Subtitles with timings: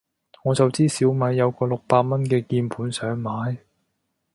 [0.43, 3.57] 我就知小米有個六百蚊嘅鍵盤想買